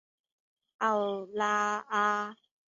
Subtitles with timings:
[0.79, 2.35] 奥拉阿。